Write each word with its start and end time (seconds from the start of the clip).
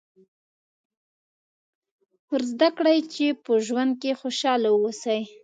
ور 2.29 2.41
زده 2.51 2.69
کړئ 2.77 2.99
چې 3.13 3.25
په 3.43 3.53
ژوند 3.65 3.91
کې 4.01 4.11
خوشاله 4.21 4.69
واوسي. 4.71 5.21